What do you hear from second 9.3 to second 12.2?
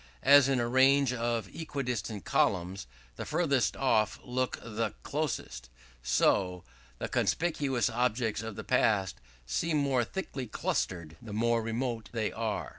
seem more thickly clustered the more remote